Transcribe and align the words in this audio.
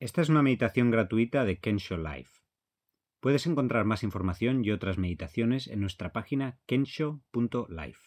Esta 0.00 0.22
es 0.22 0.28
una 0.28 0.42
meditación 0.42 0.90
gratuita 0.90 1.44
de 1.44 1.58
Kensho 1.58 1.96
Life. 1.96 2.40
Puedes 3.20 3.46
encontrar 3.46 3.84
más 3.84 4.02
información 4.02 4.64
y 4.64 4.70
otras 4.70 4.98
meditaciones 4.98 5.68
en 5.68 5.80
nuestra 5.80 6.12
página 6.12 6.58
kensho.life. 6.66 8.00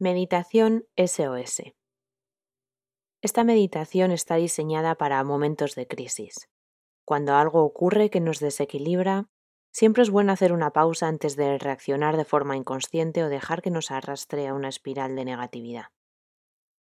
Meditación 0.00 0.84
SOS. 0.96 1.62
Esta 3.20 3.44
meditación 3.44 4.12
está 4.12 4.36
diseñada 4.36 4.94
para 4.94 5.22
momentos 5.22 5.74
de 5.74 5.86
crisis. 5.86 6.48
Cuando 7.04 7.34
algo 7.34 7.64
ocurre 7.64 8.08
que 8.08 8.20
nos 8.20 8.38
desequilibra, 8.38 9.28
siempre 9.72 10.02
es 10.02 10.10
bueno 10.10 10.32
hacer 10.32 10.52
una 10.52 10.72
pausa 10.72 11.08
antes 11.08 11.36
de 11.36 11.58
reaccionar 11.58 12.16
de 12.16 12.24
forma 12.24 12.56
inconsciente 12.56 13.22
o 13.24 13.28
dejar 13.28 13.62
que 13.62 13.70
nos 13.70 13.90
arrastre 13.90 14.48
a 14.48 14.54
una 14.54 14.68
espiral 14.68 15.16
de 15.16 15.24
negatividad. 15.24 15.86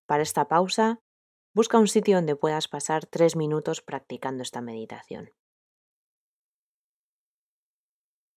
Para 0.07 0.23
esta 0.23 0.49
pausa, 0.49 1.01
busca 1.55 1.79
un 1.79 1.89
sitio 1.89 2.17
donde 2.17 2.37
puedas 2.37 2.69
pasar 2.69 3.07
tres 3.07 3.37
minutos 3.37 3.81
practicando 3.83 4.43
esta 4.43 4.61
meditación. 4.61 5.31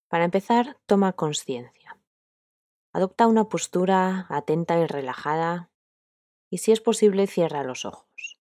Para 0.09 0.26
empezar, 0.26 0.80
toma 0.88 1.14
conciencia. 1.14 2.00
Adopta 2.94 3.28
una 3.28 3.50
postura 3.50 4.26
atenta 4.30 4.80
y 4.80 4.88
relajada 4.88 5.70
y 6.50 6.58
si 6.58 6.72
es 6.72 6.81
posible 6.81 7.28
cierra 7.28 7.64
los 7.64 7.86
ojos. 7.86 8.40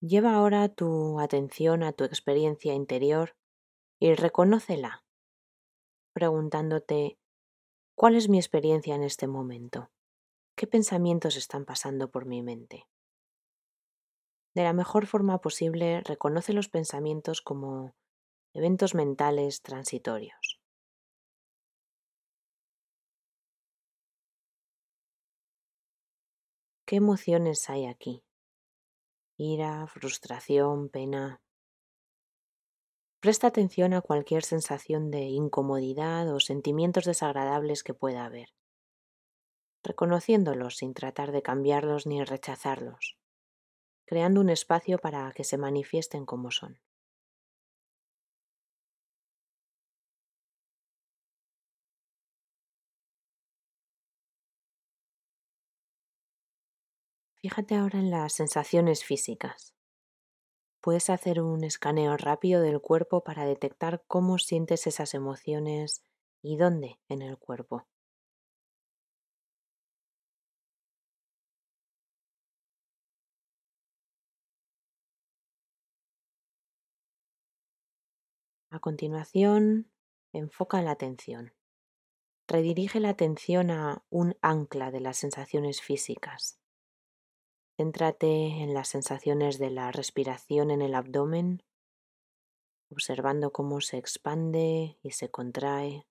Lleva 0.00 0.34
ahora 0.34 0.68
tu 0.68 1.18
atención 1.18 1.82
a 1.82 1.92
tu 1.92 2.04
experiencia 2.04 2.74
interior 2.74 3.34
y 3.98 4.14
reconócela, 4.14 5.04
preguntándote 6.12 7.18
¿cuál 7.94 8.14
es 8.16 8.28
mi 8.28 8.38
experiencia 8.38 8.94
en 8.94 9.02
este 9.02 9.26
momento? 9.26 9.90
¿Qué 10.56 10.66
pensamientos 10.66 11.36
están 11.36 11.64
pasando 11.64 12.10
por 12.10 12.26
mi 12.26 12.42
mente? 12.42 12.86
De 14.54 14.64
la 14.64 14.72
mejor 14.72 15.06
forma 15.06 15.40
posible, 15.40 16.00
reconoce 16.02 16.52
los 16.52 16.68
pensamientos 16.68 17.42
como 17.42 17.94
eventos 18.54 18.94
mentales 18.94 19.62
transitorios. 19.62 20.58
¿Qué 26.86 26.96
emociones 26.96 27.68
hay 27.68 27.86
aquí? 27.86 28.24
Ira, 29.38 29.86
frustración, 29.86 30.90
pena. 30.90 31.40
Presta 33.26 33.48
atención 33.48 33.92
a 33.92 34.02
cualquier 34.02 34.44
sensación 34.44 35.10
de 35.10 35.22
incomodidad 35.22 36.32
o 36.32 36.38
sentimientos 36.38 37.04
desagradables 37.06 37.82
que 37.82 37.92
pueda 37.92 38.24
haber, 38.24 38.50
reconociéndolos 39.82 40.76
sin 40.76 40.92
tratar 40.92 41.32
de 41.32 41.42
cambiarlos 41.42 42.06
ni 42.06 42.22
rechazarlos, 42.22 43.16
creando 44.06 44.40
un 44.40 44.50
espacio 44.50 44.98
para 44.98 45.32
que 45.32 45.44
se 45.44 45.58
manifiesten 45.58 46.26
como 46.26 46.50
son. 46.50 46.80
Fíjate 57.36 57.76
ahora 57.76 58.00
en 58.00 58.10
las 58.10 58.34
sensaciones 58.34 59.04
físicas. 59.04 59.75
Puedes 60.86 61.10
hacer 61.10 61.42
un 61.42 61.64
escaneo 61.64 62.16
rápido 62.16 62.62
del 62.62 62.80
cuerpo 62.80 63.24
para 63.24 63.44
detectar 63.44 64.04
cómo 64.06 64.38
sientes 64.38 64.86
esas 64.86 65.14
emociones 65.14 66.04
y 66.42 66.58
dónde 66.58 67.00
en 67.08 67.22
el 67.22 67.38
cuerpo. 67.38 67.88
A 78.70 78.78
continuación, 78.78 79.90
enfoca 80.32 80.80
la 80.82 80.92
atención. 80.92 81.52
Redirige 82.46 83.00
la 83.00 83.08
atención 83.08 83.72
a 83.72 84.04
un 84.08 84.36
ancla 84.40 84.92
de 84.92 85.00
las 85.00 85.16
sensaciones 85.16 85.82
físicas. 85.82 86.60
Céntrate 87.78 88.62
en 88.62 88.72
las 88.72 88.88
sensaciones 88.88 89.58
de 89.58 89.68
la 89.68 89.92
respiración 89.92 90.70
en 90.70 90.80
el 90.80 90.94
abdomen, 90.94 91.62
observando 92.90 93.52
cómo 93.52 93.82
se 93.82 93.98
expande 93.98 94.98
y 95.02 95.10
se 95.10 95.30
contrae 95.30 96.06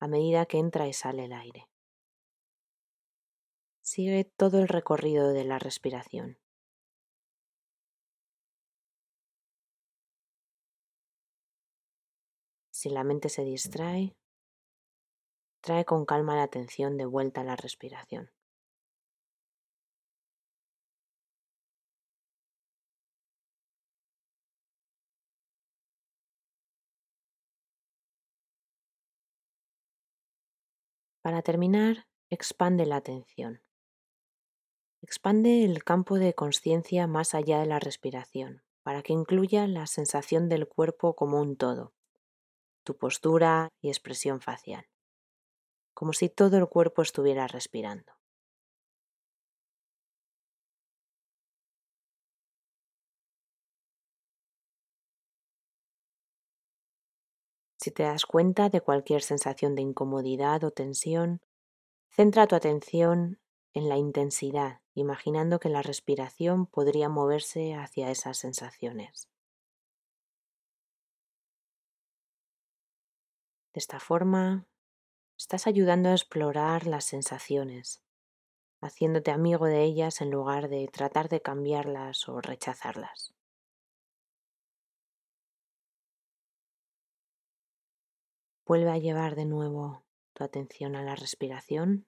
a 0.00 0.08
medida 0.08 0.46
que 0.46 0.58
entra 0.58 0.88
y 0.88 0.92
sale 0.92 1.26
el 1.26 1.32
aire. 1.32 1.68
Sigue 3.80 4.24
todo 4.24 4.58
el 4.58 4.66
recorrido 4.66 5.32
de 5.32 5.44
la 5.44 5.60
respiración. 5.60 6.36
Si 12.72 12.90
la 12.90 13.04
mente 13.04 13.28
se 13.28 13.44
distrae, 13.44 14.16
trae 15.60 15.84
con 15.84 16.04
calma 16.04 16.34
la 16.34 16.42
atención 16.42 16.96
de 16.96 17.06
vuelta 17.06 17.42
a 17.42 17.44
la 17.44 17.54
respiración. 17.54 18.32
Para 31.28 31.42
terminar, 31.42 32.06
expande 32.30 32.86
la 32.86 32.96
atención. 32.96 33.60
Expande 35.02 35.62
el 35.62 35.84
campo 35.84 36.18
de 36.18 36.32
conciencia 36.32 37.06
más 37.06 37.34
allá 37.34 37.60
de 37.60 37.66
la 37.66 37.78
respiración, 37.78 38.62
para 38.82 39.02
que 39.02 39.12
incluya 39.12 39.66
la 39.66 39.86
sensación 39.86 40.48
del 40.48 40.66
cuerpo 40.66 41.14
como 41.16 41.38
un 41.38 41.58
todo, 41.58 41.92
tu 42.82 42.96
postura 42.96 43.68
y 43.82 43.88
expresión 43.88 44.40
facial, 44.40 44.86
como 45.92 46.14
si 46.14 46.30
todo 46.30 46.56
el 46.56 46.66
cuerpo 46.66 47.02
estuviera 47.02 47.46
respirando. 47.46 48.17
Si 57.80 57.92
te 57.92 58.02
das 58.02 58.26
cuenta 58.26 58.68
de 58.70 58.80
cualquier 58.80 59.22
sensación 59.22 59.76
de 59.76 59.82
incomodidad 59.82 60.64
o 60.64 60.72
tensión, 60.72 61.40
centra 62.10 62.48
tu 62.48 62.56
atención 62.56 63.38
en 63.72 63.88
la 63.88 63.96
intensidad, 63.96 64.80
imaginando 64.94 65.60
que 65.60 65.68
la 65.68 65.82
respiración 65.82 66.66
podría 66.66 67.08
moverse 67.08 67.74
hacia 67.74 68.10
esas 68.10 68.36
sensaciones. 68.36 69.28
De 73.72 73.78
esta 73.78 74.00
forma, 74.00 74.66
estás 75.38 75.68
ayudando 75.68 76.08
a 76.08 76.14
explorar 76.14 76.86
las 76.86 77.04
sensaciones, 77.04 78.02
haciéndote 78.80 79.30
amigo 79.30 79.66
de 79.66 79.84
ellas 79.84 80.20
en 80.20 80.30
lugar 80.32 80.68
de 80.68 80.88
tratar 80.88 81.28
de 81.28 81.42
cambiarlas 81.42 82.28
o 82.28 82.40
rechazarlas. 82.40 83.37
Vuelve 88.68 88.90
a 88.90 88.98
llevar 88.98 89.34
de 89.34 89.46
nuevo 89.46 90.04
tu 90.34 90.44
atención 90.44 90.94
a 90.94 91.02
la 91.02 91.16
respiración. 91.16 92.06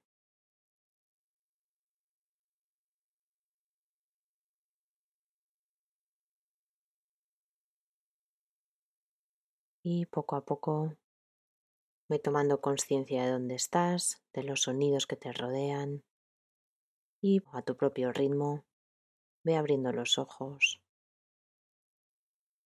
Y 9.83 10.05
poco 10.05 10.37
a 10.37 10.45
poco 10.45 10.99
ve 12.11 12.19
tomando 12.19 12.61
conciencia 12.61 13.25
de 13.25 13.31
dónde 13.31 13.55
estás, 13.55 14.23
de 14.35 14.43
los 14.43 14.61
sonidos 14.61 15.07
que 15.07 15.17
te 15.17 15.33
rodean 15.33 16.05
y 17.23 17.41
a 17.55 17.63
tu 17.63 17.75
propio 17.79 18.13
ritmo 18.13 18.67
ve 19.45 19.57
abriendo 19.57 19.93
los 19.93 20.19
ojos, 20.19 20.83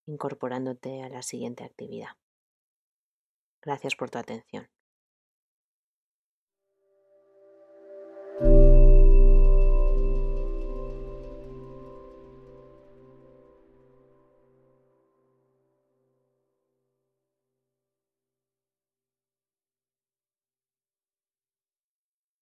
incorporándote 0.06 1.04
a 1.04 1.08
la 1.08 1.22
siguiente 1.22 1.62
actividad. 1.62 2.16
Gracias 3.64 3.96
por 3.96 4.10
tu 4.10 4.18
atención. 4.18 4.68